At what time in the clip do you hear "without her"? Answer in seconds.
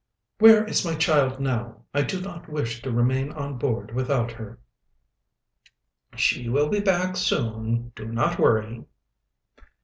3.93-4.57